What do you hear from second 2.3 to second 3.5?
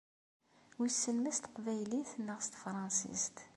s tefransist.